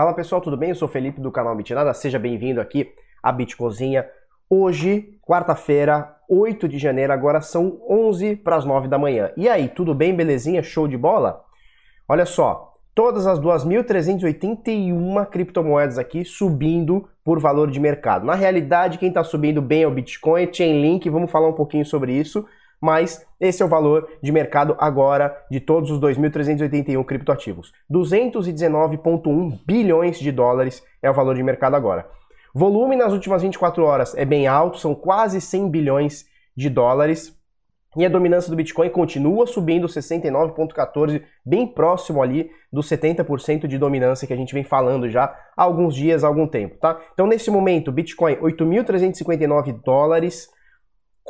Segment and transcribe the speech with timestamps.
[0.00, 0.70] Fala pessoal, tudo bem?
[0.70, 2.90] Eu sou Felipe do canal Bitnada, seja bem-vindo aqui
[3.22, 4.08] à Bitcozinha.
[4.48, 9.30] Hoje, quarta-feira, 8 de janeiro, agora são 11 para as 9 da manhã.
[9.36, 10.16] E aí, tudo bem?
[10.16, 10.62] Belezinha?
[10.62, 11.44] Show de bola?
[12.08, 18.24] Olha só, todas as 2.381 criptomoedas aqui subindo por valor de mercado.
[18.24, 22.14] Na realidade, quem está subindo bem é o Bitcoin, Chainlink, vamos falar um pouquinho sobre
[22.14, 22.46] isso
[22.80, 27.72] mas esse é o valor de mercado agora de todos os 2.381 criptoativos.
[27.90, 32.08] 219,1 bilhões de dólares é o valor de mercado agora.
[32.54, 36.26] Volume nas últimas 24 horas é bem alto, são quase 100 bilhões
[36.56, 37.38] de dólares.
[37.96, 44.28] E a dominância do Bitcoin continua subindo 69,14, bem próximo ali dos 70% de dominância
[44.28, 45.24] que a gente vem falando já
[45.56, 47.00] há alguns dias, há algum tempo, tá?
[47.12, 50.48] Então, nesse momento, Bitcoin 8.359 dólares,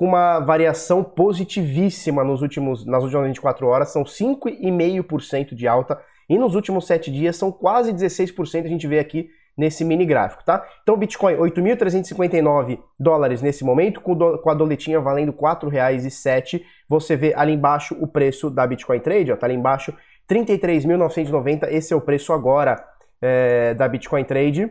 [0.00, 6.38] com uma variação positivíssima nos últimos, nas últimas 24 horas, são 5,5% de alta, e
[6.38, 10.66] nos últimos 7 dias são quase 16%, a gente vê aqui nesse mini gráfico, tá?
[10.82, 16.62] Então Bitcoin 8.359 dólares nesse momento, com, do, com a doletinha valendo R$ 4,07.
[16.88, 19.92] Você vê ali embaixo o preço da Bitcoin Trade, ó, tá ali embaixo,
[20.26, 22.82] 33.990, esse é o preço agora
[23.20, 24.70] é, da Bitcoin Trade.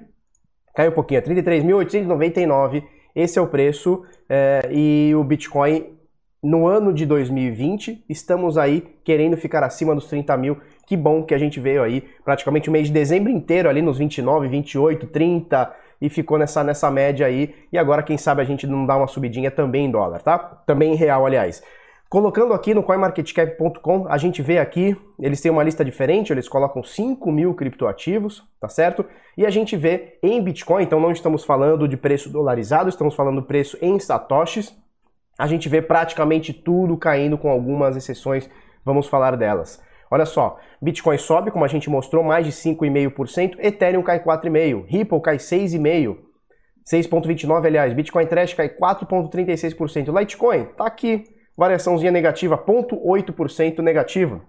[0.74, 2.84] Caiu um pouquinho, 33.899
[3.16, 5.98] esse é o preço é, e o Bitcoin
[6.42, 10.58] no ano de 2020 estamos aí querendo ficar acima dos 30 mil.
[10.88, 13.98] Que bom que a gente veio aí praticamente o mês de dezembro inteiro ali nos
[13.98, 17.54] 29, 28, 30 e ficou nessa, nessa média aí.
[17.72, 20.38] E agora, quem sabe, a gente não dá uma subidinha também em dólar, tá?
[20.66, 21.62] Também em real, aliás.
[22.10, 26.82] Colocando aqui no coinmarketcap.com, a gente vê aqui, eles têm uma lista diferente, eles colocam
[26.82, 29.06] 5 mil criptoativos, tá certo?
[29.38, 33.42] E a gente vê em Bitcoin, então não estamos falando de preço dolarizado, estamos falando
[33.42, 34.76] do preço em satoshis.
[35.38, 38.50] A gente vê praticamente tudo caindo com algumas exceções,
[38.84, 39.80] vamos falar delas.
[40.10, 45.22] Olha só, Bitcoin sobe, como a gente mostrou, mais de 5,5%, Ethereum cai 4,5%, Ripple
[45.22, 46.18] cai 6,5%,
[46.92, 54.42] 6,29% aliás, Bitcoin Trash cai 4,36%, Litecoin tá aqui, variaçãozinha negativa, 0,8% negativa.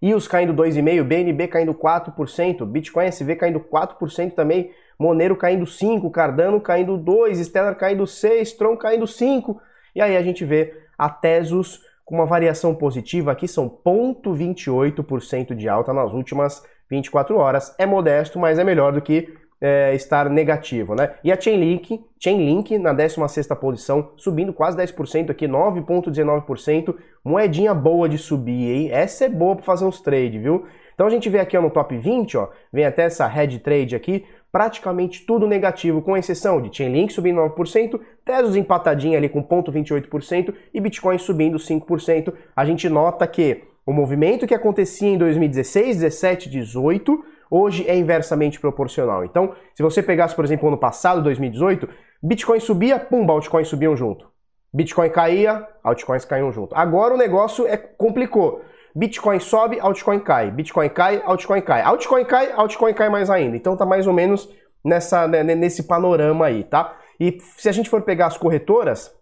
[0.00, 6.60] EOS caindo 2,5%, BNB caindo 4%, Bitcoin SV caindo 4% também, Monero caindo 5%, Cardano
[6.60, 9.56] caindo 2%, Stellar caindo 6%, Tron caindo 5%.
[9.96, 15.68] E aí a gente vê a Tesos com uma variação positiva, aqui são 0,28% de
[15.68, 17.74] alta nas últimas 24 horas.
[17.76, 21.14] É modesto, mas é melhor do que é, estar negativo, né?
[21.24, 26.94] E a Chainlink, Chainlink na 16ª posição, subindo quase 10% aqui, 9.19%,
[27.24, 28.88] moedinha boa de subir, hein?
[28.92, 30.66] Essa é boa para fazer uns trade, viu?
[30.94, 33.96] Então a gente vê aqui ó, no top 20, ó, vem até essa head trade
[33.96, 40.54] aqui, praticamente tudo negativo, com exceção de Chainlink subindo 9%, Tesos empatadinha ali com 0,28%
[40.74, 42.34] e Bitcoin subindo 5%.
[42.54, 48.60] A gente nota que o movimento que acontecia em 2016, 17, 18 hoje é inversamente
[48.60, 49.24] proporcional.
[49.24, 51.88] Então, se você pegasse, por exemplo, ano passado, 2018,
[52.22, 54.28] Bitcoin subia, pum, altcoins subiam junto.
[54.72, 56.74] Bitcoin caía, altcoins caíam junto.
[56.74, 58.62] Agora o negócio é complicou.
[58.94, 60.50] Bitcoin sobe, altcoin cai.
[60.50, 61.82] Bitcoin cai, altcoin cai.
[61.82, 63.56] Altcoin cai, altcoin cai mais ainda.
[63.56, 64.48] Então tá mais ou menos
[64.84, 66.96] nessa, né, nesse panorama aí, tá?
[67.18, 69.14] E se a gente for pegar as corretoras,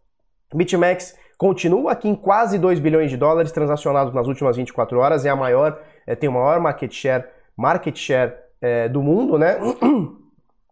[0.55, 5.31] BitMEX continua aqui em quase 2 bilhões de dólares transacionados nas últimas 24 horas, é
[5.31, 7.25] a maior, é, tem o maior market share
[7.63, 9.57] market share é, do mundo, né?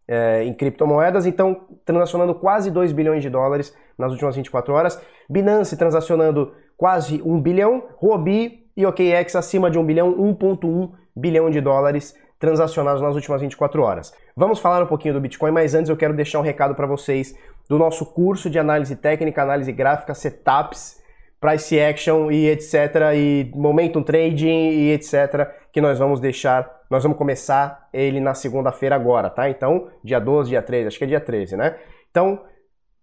[0.09, 5.01] É, em criptomoedas, então transacionando quase 2 bilhões de dólares nas últimas 24 horas.
[5.29, 11.61] Binance transacionando quase 1 bilhão, Huobi e OKEx acima de 1 bilhão, 1.1 bilhão de
[11.61, 14.13] dólares transacionados nas últimas 24 horas.
[14.35, 17.37] Vamos falar um pouquinho do Bitcoin, mas antes eu quero deixar um recado para vocês
[17.69, 21.00] do nosso curso de análise técnica, análise gráfica, setups
[21.41, 22.75] price action e etc.
[23.17, 25.49] e momentum trading e etc.
[25.73, 29.49] que nós vamos deixar, nós vamos começar ele na segunda-feira agora, tá?
[29.49, 31.77] Então, dia 12, dia 13, acho que é dia 13, né?
[32.11, 32.43] Então,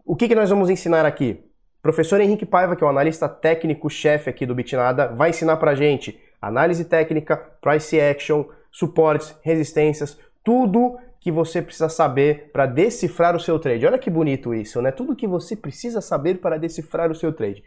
[0.06, 1.44] o que, que nós vamos ensinar aqui?
[1.80, 5.73] O professor Henrique Paiva, que é o analista técnico-chefe aqui do Bitnada, vai ensinar pra
[5.73, 13.40] gente análise técnica, price action, suportes, resistências, tudo que você precisa saber para decifrar o
[13.40, 13.85] seu trade.
[13.85, 14.91] Olha que bonito isso, né?
[14.91, 17.64] Tudo que você precisa saber para decifrar o seu trade.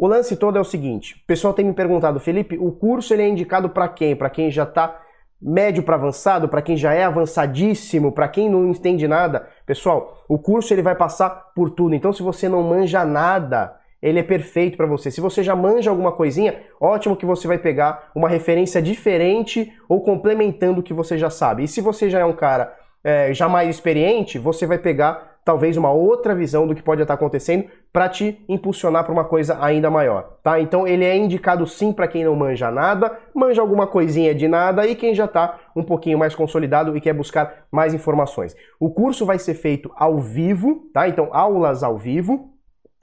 [0.00, 3.22] O lance todo é o seguinte: o pessoal tem me perguntado, Felipe, o curso ele
[3.22, 4.16] é indicado para quem?
[4.16, 4.98] Para quem já está
[5.40, 9.46] médio para avançado, para quem já é avançadíssimo, para quem não entende nada.
[9.66, 11.94] Pessoal, o curso ele vai passar por tudo.
[11.94, 15.10] Então, se você não manja nada, ele é perfeito para você.
[15.10, 20.02] Se você já manja alguma coisinha, ótimo que você vai pegar uma referência diferente ou
[20.02, 21.64] complementando o que você já sabe.
[21.64, 22.74] E se você já é um cara
[23.04, 27.14] é, já mais experiente, você vai pegar talvez uma outra visão do que pode estar
[27.14, 30.60] acontecendo, para te impulsionar para uma coisa ainda maior, tá?
[30.60, 34.86] Então ele é indicado sim para quem não manja nada, manja alguma coisinha de nada
[34.86, 38.54] e quem já está um pouquinho mais consolidado e quer buscar mais informações.
[38.78, 41.08] O curso vai ser feito ao vivo, tá?
[41.08, 42.50] Então aulas ao vivo,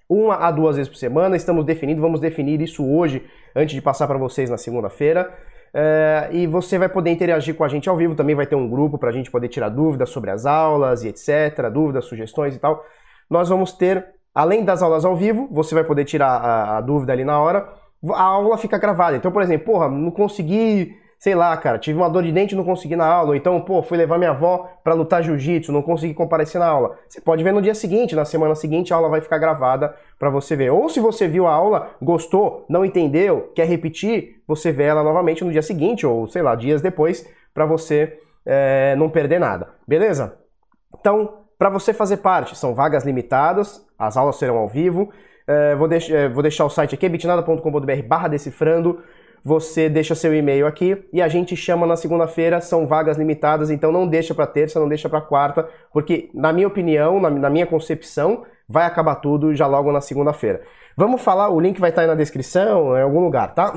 [0.10, 1.36] uma a duas vezes por semana.
[1.36, 3.26] Estamos definindo, vamos definir isso hoje,
[3.56, 5.34] antes de passar para vocês na segunda-feira.
[5.74, 8.16] É, e você vai poder interagir com a gente ao vivo.
[8.16, 11.10] Também vai ter um grupo para a gente poder tirar dúvidas sobre as aulas e
[11.10, 11.70] etc.
[11.72, 12.84] Dúvidas, sugestões e tal.
[13.30, 17.12] Nós vamos ter Além das aulas ao vivo, você vai poder tirar a, a dúvida
[17.12, 17.74] ali na hora,
[18.08, 19.18] a aula fica gravada.
[19.18, 22.64] Então, por exemplo, porra, não consegui, sei lá, cara, tive uma dor de dente, não
[22.64, 26.14] consegui na aula, ou então, pô, fui levar minha avó para lutar jiu-jitsu, não consegui
[26.14, 27.00] comparecer na aula.
[27.10, 30.30] Você pode ver no dia seguinte, na semana seguinte, a aula vai ficar gravada para
[30.30, 30.70] você ver.
[30.70, 35.44] Ou se você viu a aula, gostou, não entendeu, quer repetir, você vê ela novamente
[35.44, 39.70] no dia seguinte, ou sei lá, dias depois, para você é, não perder nada.
[39.88, 40.38] Beleza?
[41.00, 45.10] Então, para você fazer parte, são vagas limitadas, as aulas serão ao vivo.
[45.48, 49.02] É, vou, deix é, vou, deixar o site aqui, bitnada.com.br barra decifrando.
[49.44, 53.92] Você deixa seu e-mail aqui e a gente chama na segunda-feira, são vagas limitadas, então
[53.92, 57.66] não deixa para terça, não deixa para quarta, porque na minha opinião, na, na minha
[57.66, 60.62] concepção, vai acabar tudo já logo na segunda-feira.
[60.98, 63.74] Vamos falar, o link vai estar aí na descrição, em algum lugar, tá?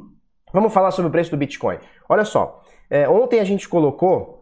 [0.54, 1.78] Vamos falar sobre o preço do Bitcoin.
[2.08, 4.39] Olha só, é, ontem a gente colocou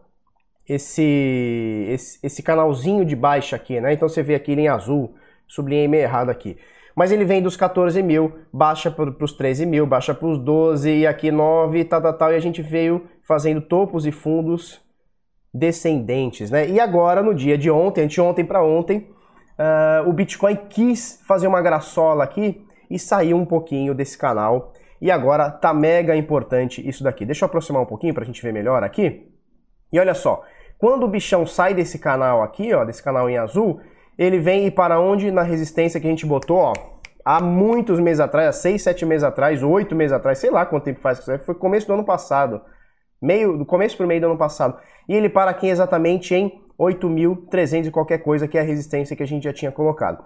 [0.69, 3.93] esse, esse, esse canalzinho de baixa aqui, né?
[3.93, 5.15] Então você vê aqui ele em azul,
[5.47, 6.59] sublinhei meio errado aqui.
[6.95, 10.91] Mas ele vem dos 14 mil, baixa para os 13 mil, baixa para os 12
[10.91, 12.33] e aqui 9, tal, tal, tal.
[12.33, 14.81] E a gente veio fazendo topos e fundos
[15.55, 16.69] descendentes, né?
[16.69, 19.09] E agora, no dia de ontem, anteontem para ontem,
[19.59, 24.73] uh, o Bitcoin quis fazer uma graçola aqui e saiu um pouquinho desse canal.
[25.01, 27.25] E agora tá mega importante isso daqui.
[27.25, 29.31] Deixa eu aproximar um pouquinho para a gente ver melhor aqui.
[29.93, 30.45] E olha só,
[30.79, 33.81] quando o bichão sai desse canal aqui, ó, desse canal em azul,
[34.17, 35.31] ele vem e para onde?
[35.31, 36.73] Na resistência que a gente botou, ó,
[37.25, 40.85] há muitos meses atrás, há 6, 7 meses atrás, 8 meses atrás, sei lá quanto
[40.85, 42.61] tempo faz que isso foi começo do ano passado.
[43.21, 44.79] Meio, do começo para o meio do ano passado.
[45.09, 49.23] E ele para aqui exatamente em 8.300 e qualquer coisa, que é a resistência que
[49.23, 50.25] a gente já tinha colocado.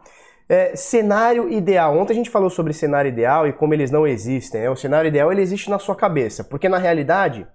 [0.48, 1.96] É, cenário ideal.
[1.96, 4.60] Ontem a gente falou sobre cenário ideal e como eles não existem.
[4.60, 4.70] Né?
[4.70, 7.46] O cenário ideal ele existe na sua cabeça, porque na realidade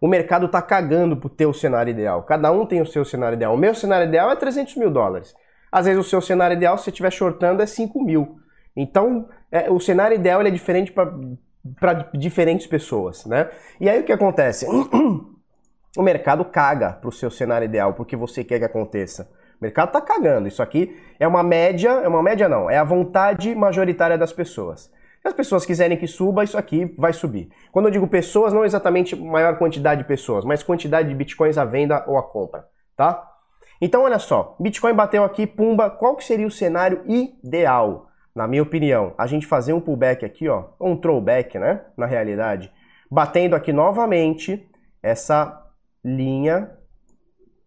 [0.00, 2.22] o mercado está cagando pro teu cenário ideal.
[2.22, 3.54] Cada um tem o seu cenário ideal.
[3.54, 5.34] O meu cenário ideal é 300 mil dólares.
[5.70, 8.38] Às vezes o seu cenário ideal, se você estiver shortando, é 5 mil.
[8.76, 13.50] Então, é, o cenário ideal é diferente para diferentes pessoas, né?
[13.80, 14.66] E aí o que acontece?
[15.96, 19.28] o mercado caga para o seu cenário ideal, porque você quer que aconteça.
[19.60, 20.46] O mercado está cagando.
[20.46, 24.90] Isso aqui é uma média, é uma média não, é a vontade majoritária das pessoas.
[25.28, 27.50] As pessoas quiserem que suba, isso aqui vai subir.
[27.70, 31.66] Quando eu digo pessoas, não exatamente maior quantidade de pessoas, mas quantidade de bitcoins à
[31.66, 32.66] venda ou à compra,
[32.96, 33.30] tá?
[33.78, 38.08] Então olha só, Bitcoin bateu aqui, pumba, qual que seria o cenário ideal?
[38.34, 42.72] Na minha opinião, a gente fazer um pullback aqui, ó, um throwback, né, na realidade,
[43.10, 44.66] batendo aqui novamente
[45.02, 45.62] essa
[46.02, 46.70] linha,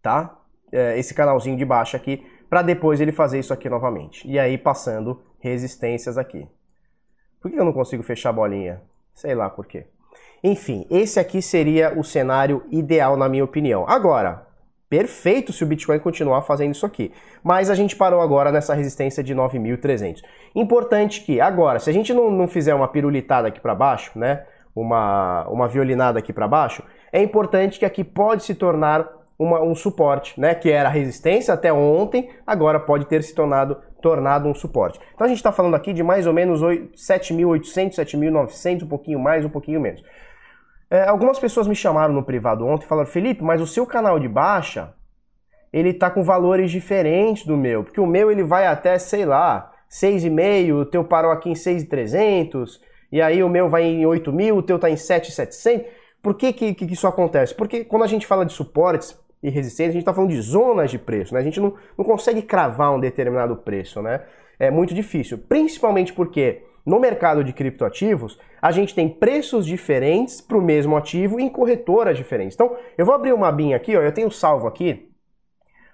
[0.02, 0.36] tá?
[0.72, 4.28] É, esse canalzinho de baixo aqui, para depois ele fazer isso aqui novamente.
[4.28, 6.44] E aí passando resistências aqui.
[7.42, 8.80] Por que eu não consigo fechar a bolinha?
[9.12, 9.86] Sei lá por quê.
[10.44, 13.84] Enfim, esse aqui seria o cenário ideal na minha opinião.
[13.88, 14.46] Agora,
[14.88, 17.12] perfeito se o Bitcoin continuar fazendo isso aqui.
[17.42, 20.22] Mas a gente parou agora nessa resistência de 9.300.
[20.54, 24.44] Importante que agora, se a gente não, não fizer uma pirulitada aqui para baixo, né,
[24.74, 26.82] uma, uma violinada aqui para baixo,
[27.12, 29.08] é importante que aqui pode se tornar
[29.38, 34.48] uma, um suporte, né, que era resistência até ontem, agora pode ter se tornado tornado
[34.48, 35.00] um suporte.
[35.14, 39.44] Então a gente está falando aqui de mais ou menos 7.800, 7.900, um pouquinho mais,
[39.44, 40.02] um pouquinho menos.
[40.90, 44.18] É, algumas pessoas me chamaram no privado ontem e falaram, Felipe, mas o seu canal
[44.18, 44.92] de baixa,
[45.72, 49.72] ele está com valores diferentes do meu, porque o meu ele vai até, sei lá,
[49.90, 52.78] 6,5, o teu parou aqui em 6,300,
[53.10, 55.86] e aí o meu vai em 8 mil, o teu está em 7,700.
[56.22, 57.54] Por que, que, que isso acontece?
[57.54, 60.90] Porque quando a gente fala de suportes, e resistência, a gente está falando de zonas
[60.90, 61.40] de preço, né?
[61.40, 64.22] A gente não, não consegue cravar um determinado preço, né?
[64.58, 70.58] É muito difícil, principalmente porque no mercado de criptoativos, a gente tem preços diferentes para
[70.58, 72.54] o mesmo ativo em corretoras diferentes.
[72.54, 75.08] Então, eu vou abrir uma abinha aqui, ó, eu tenho salvo aqui,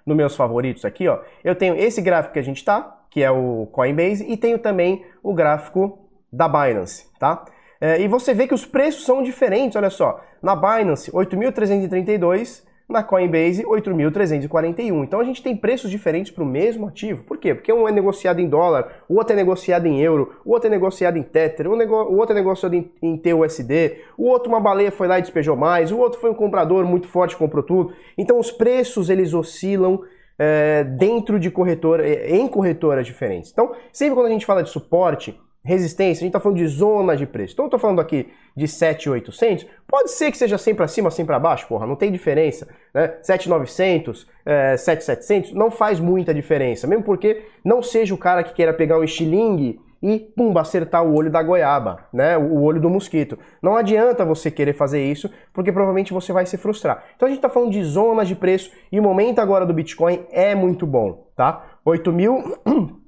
[0.05, 3.29] nos meus favoritos aqui, ó, eu tenho esse gráfico que a gente está, que é
[3.29, 7.45] o Coinbase, e tenho também o gráfico da Binance, tá?
[7.81, 10.21] É, e você vê que os preços são diferentes, olha só.
[10.41, 15.03] Na Binance, 8.332 na Coinbase 8.341.
[15.03, 17.23] Então a gente tem preços diferentes para o mesmo ativo.
[17.23, 17.53] Por quê?
[17.53, 20.71] Porque um é negociado em dólar, o outro é negociado em euro, o outro é
[20.71, 24.91] negociado em Tether, o, o outro é negociado em, em TUSD, o outro uma baleia
[24.91, 27.93] foi lá e despejou mais, o outro foi um comprador muito forte comprou tudo.
[28.17, 30.01] Então os preços eles oscilam
[30.39, 33.51] é, dentro de corretora, é, em corretoras diferentes.
[33.51, 37.15] Então, sempre quando a gente fala de suporte, resistência, a gente está falando de zona
[37.15, 37.53] de preço.
[37.53, 41.67] Então eu estou falando aqui de 7,800, pode ser que seja sempre acima, sempre abaixo,
[41.67, 42.67] porra, não tem diferença.
[42.93, 43.15] Né?
[43.21, 48.73] 7,900, é, 7,700, não faz muita diferença, mesmo porque não seja o cara que queira
[48.73, 52.37] pegar um estilingue e, pum, acertar o olho da goiaba, né?
[52.37, 53.37] O olho do mosquito.
[53.61, 57.03] Não adianta você querer fazer isso, porque provavelmente você vai se frustrar.
[57.15, 60.25] Então a gente está falando de zonas de preço e o momento agora do Bitcoin
[60.31, 61.65] é muito bom, tá?
[61.83, 62.57] 8 mil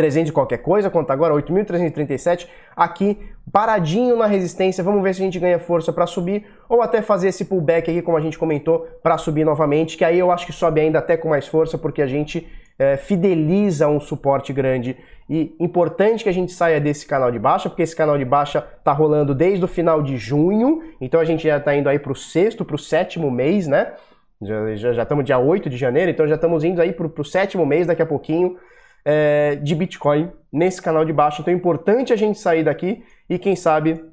[0.00, 3.18] 300 qualquer coisa, quanto agora 8.337, aqui
[3.52, 7.28] paradinho na resistência, vamos ver se a gente ganha força para subir ou até fazer
[7.28, 10.54] esse pullback aqui como a gente comentou para subir novamente, que aí eu acho que
[10.54, 14.96] sobe ainda até com mais força porque a gente é, fideliza um suporte grande.
[15.28, 18.62] E importante que a gente saia desse canal de baixa, porque esse canal de baixa
[18.82, 22.12] tá rolando desde o final de junho, então a gente já está indo aí para
[22.12, 23.92] o sexto, para o sétimo mês, né?
[24.40, 27.24] Já, já, já estamos dia 8 de janeiro, então já estamos indo aí para o
[27.24, 28.56] sétimo mês daqui a pouquinho
[29.04, 31.40] é, de Bitcoin nesse canal de baixo.
[31.40, 34.04] Então é importante a gente sair daqui e, quem sabe,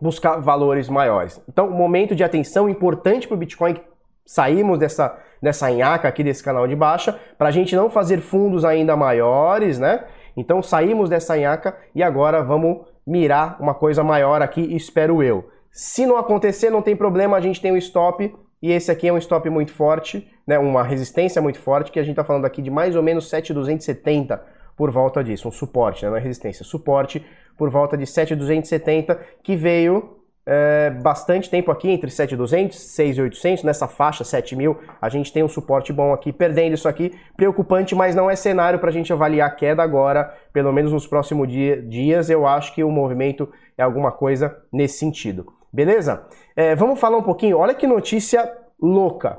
[0.00, 1.40] buscar valores maiores.
[1.48, 3.76] Então, momento de atenção importante para o Bitcoin.
[4.24, 8.64] Saímos dessa, dessa nhaca aqui desse canal de baixa para a gente não fazer fundos
[8.64, 10.04] ainda maiores, né?
[10.36, 15.50] Então saímos dessa nhaca e agora vamos mirar uma coisa maior aqui, espero eu.
[15.72, 19.12] Se não acontecer, não tem problema, a gente tem o stop e esse aqui é
[19.12, 22.60] um stop muito forte, né, uma resistência muito forte, que a gente está falando aqui
[22.60, 24.40] de mais ou menos 7,270
[24.76, 27.24] por volta disso, um suporte, né, não é resistência, suporte
[27.56, 33.86] por volta de 7,270, que veio é, bastante tempo aqui, entre 7,200 e 6,800, nessa
[33.86, 38.30] faixa 7.000, a gente tem um suporte bom aqui, perdendo isso aqui, preocupante, mas não
[38.30, 42.30] é cenário para a gente avaliar a queda agora, pelo menos nos próximos dia, dias,
[42.30, 45.59] eu acho que o movimento é alguma coisa nesse sentido.
[45.72, 46.26] Beleza?
[46.56, 47.58] É, vamos falar um pouquinho.
[47.58, 48.50] Olha que notícia
[48.80, 49.38] louca.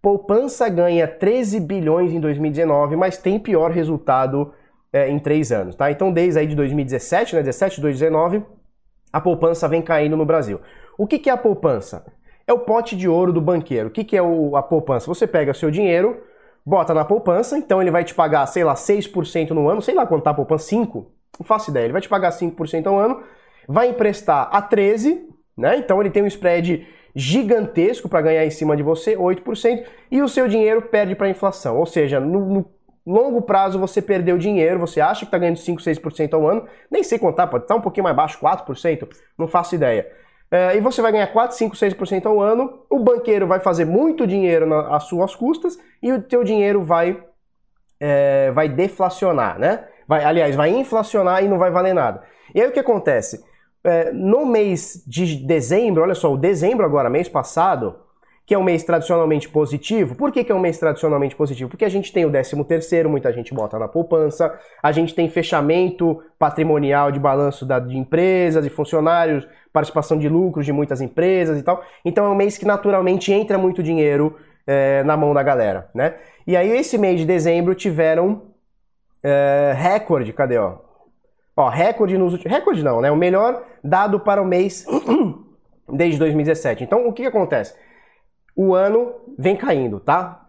[0.00, 4.52] Poupança ganha 13 bilhões em 2019, mas tem pior resultado
[4.92, 5.90] é, em três anos, tá?
[5.90, 8.42] Então, desde aí de 2017, né, 17, 2019,
[9.12, 10.60] a poupança vem caindo no Brasil.
[10.96, 12.06] O que, que é a poupança?
[12.46, 13.88] É o pote de ouro do banqueiro.
[13.88, 15.06] O que, que é o, a poupança?
[15.06, 16.22] Você pega seu dinheiro,
[16.64, 20.06] bota na poupança, então ele vai te pagar, sei lá, 6% no ano, sei lá
[20.06, 21.06] quanto tá a poupança, 5%,
[21.38, 23.22] não faço ideia, ele vai te pagar 5% ao ano,
[23.66, 25.27] vai emprestar a 13%,
[25.58, 25.76] né?
[25.76, 30.28] Então ele tem um spread gigantesco para ganhar em cima de você, 8%, e o
[30.28, 31.76] seu dinheiro perde para a inflação.
[31.76, 32.70] Ou seja, no, no,
[33.04, 37.02] longo prazo você perdeu dinheiro, você acha que está ganhando 5, 6% ao ano, nem
[37.02, 40.06] sei contar, pode estar tá um pouquinho mais baixo, 4%, não faço ideia.
[40.50, 44.26] É, e você vai ganhar 4, 5, 6% ao ano, o banqueiro vai fazer muito
[44.26, 47.22] dinheiro às suas custas e o teu dinheiro vai,
[47.98, 49.84] é, vai deflacionar, né?
[50.06, 52.22] Vai, aliás, vai inflacionar e não vai valer nada.
[52.54, 53.44] E aí o que acontece?
[53.84, 57.96] É, no mês de dezembro, olha só, o dezembro agora, mês passado,
[58.48, 60.14] que é um mês tradicionalmente positivo.
[60.14, 61.68] Por que, que é um mês tradicionalmente positivo?
[61.68, 65.28] Porque a gente tem o 13 terceiro, muita gente bota na poupança, a gente tem
[65.28, 71.58] fechamento patrimonial de balanço da, de empresas e funcionários, participação de lucros de muitas empresas
[71.58, 71.84] e tal.
[72.02, 74.34] Então é um mês que naturalmente entra muito dinheiro
[74.66, 76.14] é, na mão da galera, né?
[76.46, 78.44] E aí esse mês de dezembro tiveram
[79.22, 80.87] é, recorde, cadê, ó?
[81.58, 82.56] Ó, recorde nos últimos.
[82.56, 83.10] Recorde não, né?
[83.10, 84.86] O melhor dado para o mês
[85.92, 86.84] desde 2017.
[86.84, 87.74] Então, o que, que acontece?
[88.54, 90.46] O ano vem caindo, tá?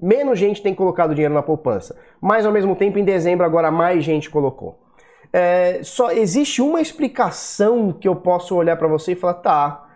[0.00, 1.98] Menos gente tem colocado dinheiro na poupança.
[2.20, 4.78] Mas ao mesmo tempo, em dezembro, agora mais gente colocou.
[5.32, 9.88] É, só existe uma explicação que eu posso olhar para você e falar, tá,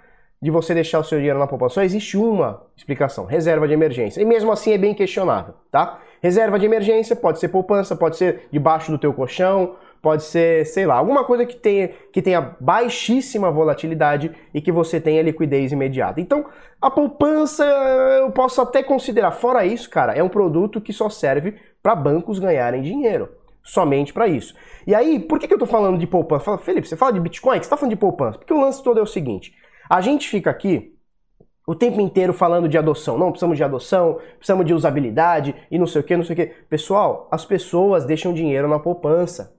[0.43, 1.75] de você deixar o seu dinheiro na poupança.
[1.75, 4.21] Só existe uma explicação: reserva de emergência.
[4.21, 6.01] E mesmo assim é bem questionável, tá?
[6.21, 10.87] Reserva de emergência pode ser poupança, pode ser debaixo do teu colchão, pode ser, sei
[10.87, 16.21] lá, alguma coisa que tenha, que tenha baixíssima volatilidade e que você tenha liquidez imediata.
[16.21, 16.47] Então,
[16.81, 19.33] a poupança eu posso até considerar.
[19.33, 23.29] Fora isso, cara, é um produto que só serve para bancos ganharem dinheiro.
[23.63, 24.55] Somente para isso.
[24.87, 26.45] E aí, por que, que eu tô falando de poupança?
[26.45, 27.63] Fala, Felipe, você fala de Bitcoin?
[27.63, 28.39] Você tá falando de poupança?
[28.39, 29.53] Porque o lance todo é o seguinte:
[29.91, 30.95] a gente fica aqui
[31.67, 33.19] o tempo inteiro falando de adoção.
[33.19, 36.37] Não, precisamos de adoção, precisamos de usabilidade e não sei o que, não sei o
[36.37, 36.47] que.
[36.47, 39.58] Pessoal, as pessoas deixam dinheiro na poupança.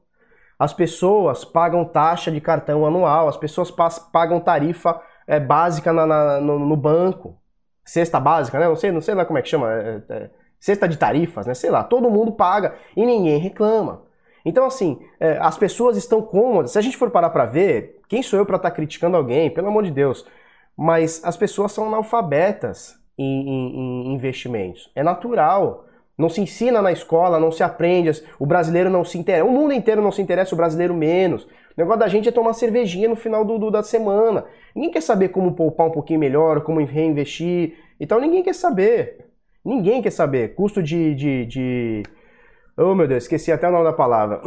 [0.59, 3.71] As pessoas pagam taxa de cartão anual, as pessoas
[4.11, 7.37] pagam tarifa é, básica na, na, no, no, banco,
[7.85, 8.67] cesta básica, né?
[8.67, 11.53] Não sei, não sei lá como é que chama, é, é, cesta de tarifas, né?
[11.53, 14.03] Sei lá, todo mundo paga e ninguém reclama.
[14.43, 16.71] Então, assim, é, as pessoas estão cômodas.
[16.71, 19.49] Se a gente for parar para ver, quem sou eu para estar tá criticando alguém?
[19.49, 20.25] Pelo amor de Deus.
[20.75, 24.91] Mas as pessoas são analfabetas em, em, em investimentos.
[24.95, 25.85] É natural.
[26.19, 29.73] Não se ensina na escola, não se aprende, o brasileiro não se interessa, o mundo
[29.73, 31.45] inteiro não se interessa, o brasileiro menos.
[31.45, 31.47] O
[31.77, 34.43] negócio da gente é tomar cervejinha no final do, do, da semana.
[34.75, 37.77] Ninguém quer saber como poupar um pouquinho melhor, como reinvestir.
[37.97, 39.29] Então ninguém quer saber.
[39.63, 40.55] Ninguém quer saber.
[40.55, 42.03] Custo de, de, de...
[42.77, 44.41] Oh meu Deus, esqueci até o nome da palavra.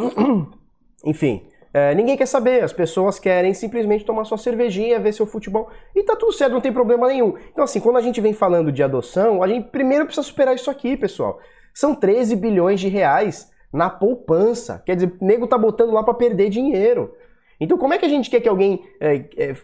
[1.06, 5.70] Enfim, é, ninguém quer saber, as pessoas querem simplesmente tomar sua cervejinha, ver seu futebol
[5.96, 7.34] e tá tudo certo, não tem problema nenhum.
[7.50, 10.70] Então, assim, quando a gente vem falando de adoção, a gente primeiro precisa superar isso
[10.70, 11.40] aqui, pessoal.
[11.74, 14.82] São 13 bilhões de reais na poupança.
[14.84, 17.14] Quer dizer, o nego tá botando lá para perder dinheiro.
[17.58, 19.56] Então, como é que a gente quer que alguém é, é,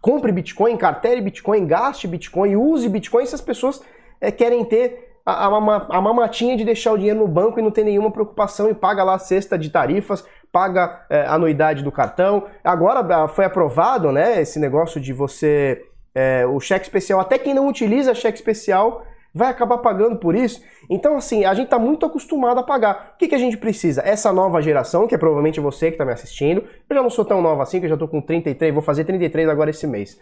[0.00, 3.82] compre Bitcoin, cartere Bitcoin, gaste Bitcoin, use Bitcoin se as pessoas
[4.20, 7.70] é, querem ter a, a, a, mamatinha de deixar o dinheiro no banco e não
[7.70, 12.46] ter nenhuma preocupação e paga lá a cesta de tarifas, paga é, anuidade do cartão.
[12.64, 15.82] Agora ah, foi aprovado, né, esse negócio de você
[16.14, 20.62] é, o cheque especial, até quem não utiliza cheque especial vai acabar pagando por isso.
[20.88, 23.12] Então, assim, a gente está muito acostumado a pagar.
[23.14, 24.02] O que, que a gente precisa?
[24.04, 26.64] Essa nova geração, que é provavelmente você que está me assistindo.
[26.88, 29.04] Eu já não sou tão nova assim, que eu já estou com 33, vou fazer
[29.04, 30.18] 33 agora esse mês.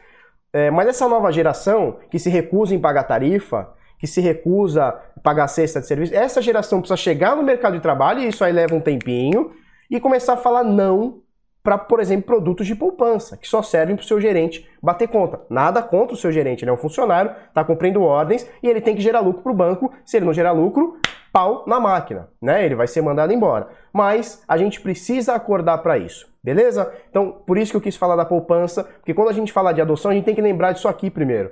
[0.53, 5.21] É, mas essa nova geração que se recusa em pagar tarifa, que se recusa a
[5.21, 8.53] pagar cesta de serviço, essa geração precisa chegar no mercado de trabalho, e isso aí
[8.53, 9.53] leva um tempinho,
[9.91, 11.21] e começar a falar não
[11.69, 15.43] para, por exemplo, produtos de poupança, que só servem para o seu gerente bater conta.
[15.51, 18.97] Nada contra o seu gerente, ele é um funcionário, está cumprindo ordens e ele tem
[18.97, 19.93] que gerar lucro para o banco.
[20.03, 20.99] Se ele não gerar lucro,
[21.31, 22.65] pau na máquina, né?
[22.65, 23.69] Ele vai ser mandado embora.
[23.93, 26.91] Mas a gente precisa acordar para isso, beleza?
[27.11, 29.83] Então, por isso que eu quis falar da poupança, porque quando a gente fala de
[29.83, 31.51] adoção, a gente tem que lembrar disso aqui primeiro.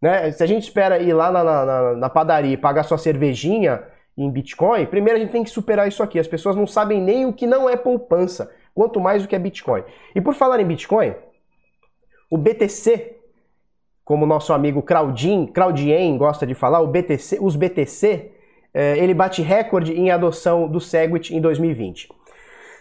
[0.00, 0.30] Né?
[0.30, 3.82] Se a gente espera ir lá na, na, na padaria e pagar sua cervejinha
[4.16, 6.18] em Bitcoin, primeiro a gente tem que superar isso aqui.
[6.18, 9.38] As pessoas não sabem nem o que não é poupança, quanto mais o que é
[9.38, 9.82] Bitcoin.
[10.14, 11.14] E por falar em Bitcoin,
[12.30, 13.16] o BTC,
[14.04, 18.32] como nosso amigo Claudin, Claudien gosta de falar, BTC, os BTC,
[18.72, 22.08] é, ele bate recorde em adoção do Segwit em 2020.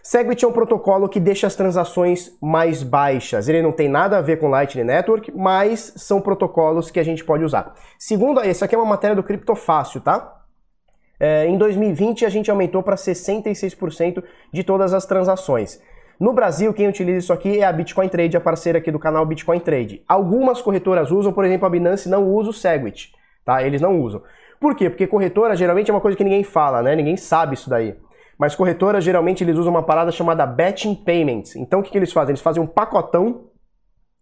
[0.03, 3.50] Segwit é um protocolo que deixa as transações mais baixas.
[3.50, 7.25] Ele não tem nada a ver com Lightning Network, mas são protocolos que a gente
[7.25, 7.74] pode usar.
[8.00, 10.37] Segundo, essa aqui é uma matéria do Criptofácil, tá?
[11.19, 15.81] É, em 2020, a gente aumentou para 66% de todas as transações.
[16.19, 19.25] No Brasil, quem utiliza isso aqui é a Bitcoin Trade, a parceira aqui do canal
[19.25, 20.03] Bitcoin Trade.
[20.07, 23.12] Algumas corretoras usam, por exemplo, a Binance não usa o Segwit,
[23.45, 23.62] tá?
[23.62, 24.21] Eles não usam.
[24.60, 24.89] Por quê?
[24.89, 26.95] Porque corretora geralmente é uma coisa que ninguém fala, né?
[26.95, 27.95] Ninguém sabe isso daí.
[28.38, 31.56] Mas corretora geralmente eles usam uma parada chamada Batching Payments.
[31.56, 32.32] Então o que, que eles fazem?
[32.32, 33.45] Eles fazem um pacotão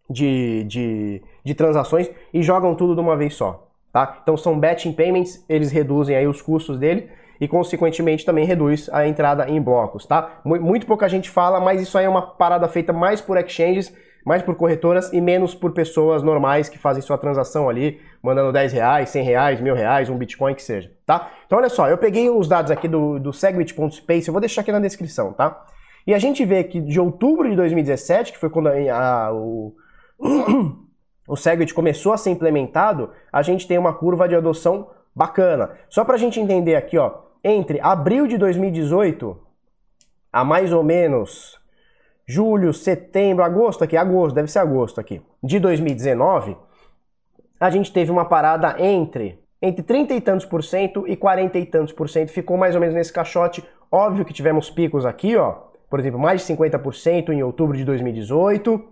[0.09, 3.64] de, de, de transações e jogam tudo de uma vez só.
[3.95, 4.17] Tá?
[4.21, 9.07] Então são batching payments, eles reduzem aí os custos dele e consequentemente também reduz a
[9.07, 10.41] entrada em blocos, tá?
[10.43, 14.41] Muito pouca gente fala, mas isso aí é uma parada feita mais por exchanges, mais
[14.41, 19.07] por corretoras e menos por pessoas normais que fazem sua transação ali, mandando 10 reais,
[19.11, 21.31] 100 reais, mil reais, um Bitcoin que seja, tá?
[21.45, 24.73] Então olha só, eu peguei os dados aqui do, do Segwit.space, eu vou deixar aqui
[24.73, 25.63] na descrição, tá?
[26.05, 29.73] E a gente vê que de outubro de 2017, que foi quando a, a o
[31.27, 35.71] o Segwit começou a ser implementado, a gente tem uma curva de adoção bacana.
[35.89, 39.37] Só para a gente entender aqui, ó, entre abril de 2018
[40.31, 41.59] a mais ou menos
[42.27, 46.57] julho, setembro, agosto aqui, agosto, deve ser agosto aqui, de 2019,
[47.59, 51.65] a gente teve uma parada entre entre 30 e tantos por cento e 40 e
[51.65, 53.63] tantos por cento, ficou mais ou menos nesse caixote.
[53.91, 55.53] Óbvio que tivemos picos aqui, ó,
[55.89, 58.83] por exemplo, mais de 50% em outubro de 2018,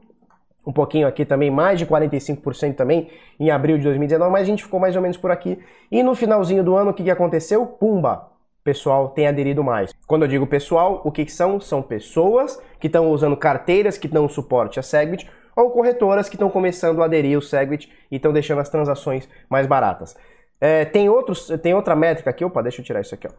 [0.66, 4.64] um pouquinho aqui também, mais de 45% também em abril de 2019, mas a gente
[4.64, 5.60] ficou mais ou menos por aqui.
[5.92, 7.66] E no finalzinho do ano, o que, que aconteceu?
[7.66, 8.32] Pumba!
[8.64, 9.94] Pessoal tem aderido mais.
[10.08, 11.60] Quando eu digo pessoal, o que, que são?
[11.60, 16.50] São pessoas que estão usando carteiras que dão suporte a Segwit ou corretoras que estão
[16.50, 20.16] começando a aderir ao Segwit e estão deixando as transações mais baratas.
[20.62, 23.32] É, tem, outros, tem outra métrica aqui, opa, deixa eu tirar isso aqui, ó.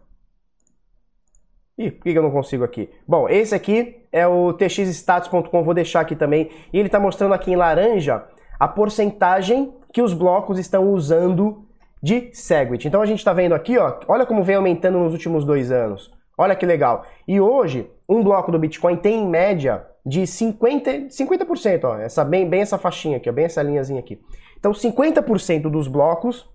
[1.76, 2.88] Ih, por que eu não consigo aqui?
[3.06, 6.50] Bom, esse aqui é o txstatus.com, vou deixar aqui também.
[6.72, 8.24] E ele está mostrando aqui em laranja
[8.60, 11.64] a porcentagem que os blocos estão usando
[12.00, 12.87] de Segwit.
[12.87, 16.12] Então a gente está vendo aqui, ó, olha como vem aumentando nos últimos dois anos.
[16.38, 17.04] Olha que legal.
[17.26, 22.48] E hoje, um bloco do Bitcoin tem em média de 50%, 50% ó, essa, bem,
[22.48, 24.20] bem essa faixinha aqui, ó, bem essa linhazinha aqui.
[24.58, 26.48] Então 50% dos blocos,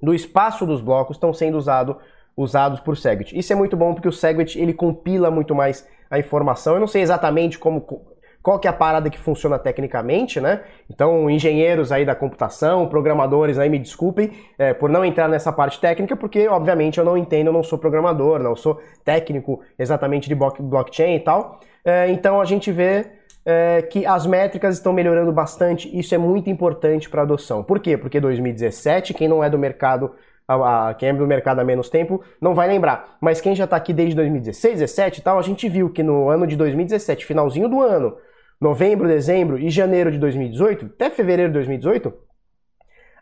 [0.00, 1.98] do espaço dos blocos, estão sendo usado,
[2.36, 3.38] usados por Segwit.
[3.38, 6.74] Isso é muito bom porque o Segwit ele compila muito mais a informação.
[6.74, 7.80] Eu não sei exatamente como
[8.44, 10.60] qual que é a parada que funciona tecnicamente, né?
[10.90, 15.80] Então, engenheiros aí da computação, programadores aí, me desculpem é, por não entrar nessa parte
[15.80, 20.34] técnica, porque, obviamente, eu não entendo, eu não sou programador, não sou técnico exatamente de
[20.34, 21.58] blockchain e tal.
[21.82, 23.06] É, então, a gente vê
[23.46, 27.62] é, que as métricas estão melhorando bastante, isso é muito importante para adoção.
[27.62, 27.96] Por quê?
[27.96, 30.12] Porque 2017, quem não é do mercado
[30.46, 33.16] a, a, quem é do mercado há menos tempo não vai lembrar.
[33.20, 36.28] Mas quem já está aqui desde 2016, 17 e tal, a gente viu que no
[36.28, 38.16] ano de 2017, finalzinho do ano,
[38.60, 42.12] novembro, dezembro e janeiro de 2018, até fevereiro de 2018,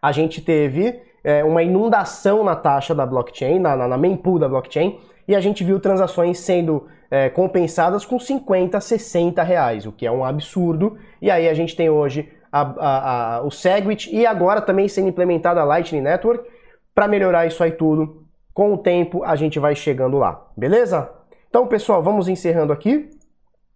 [0.01, 4.49] a gente teve é, uma inundação na taxa da blockchain, na, na, na mempool da
[4.49, 10.05] blockchain, e a gente viu transações sendo é, compensadas com 50, 60 reais, o que
[10.05, 10.99] é um absurdo.
[11.21, 15.09] E aí a gente tem hoje a, a, a, o Segwit e agora também sendo
[15.09, 16.45] implementada a Lightning Network
[16.95, 18.27] para melhorar isso aí tudo.
[18.53, 21.11] Com o tempo a gente vai chegando lá, beleza?
[21.49, 23.11] Então, pessoal, vamos encerrando aqui.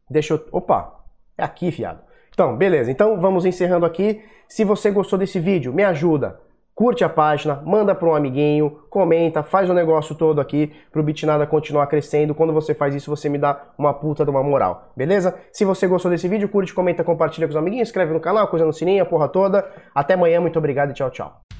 [0.08, 0.44] Deixa eu.
[0.52, 0.94] Opa!
[1.36, 2.00] É aqui, fiado.
[2.30, 2.90] Então, beleza.
[2.90, 4.22] Então, vamos encerrando aqui.
[4.48, 6.40] Se você gostou desse vídeo, me ajuda.
[6.74, 11.46] Curte a página, manda para um amiguinho, comenta, faz o negócio todo aqui pro Bitnada
[11.46, 12.34] continuar crescendo.
[12.34, 15.34] Quando você faz isso, você me dá uma puta de uma moral, beleza?
[15.50, 18.66] Se você gostou desse vídeo, curte, comenta, compartilha com os amiguinhos, inscreve no canal, coisa
[18.66, 19.66] no sininho, a porra toda.
[19.94, 21.55] Até amanhã, muito obrigado e tchau, tchau.